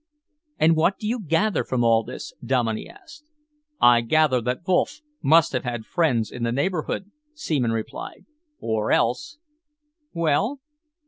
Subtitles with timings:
[0.57, 3.23] "And what do you gather from all this?" Dominey asked.
[3.79, 8.25] "I gather that Wolff must have had friends in the neighbourhood," Seaman replied,
[8.59, 9.37] "or else"
[10.11, 10.59] "Well?"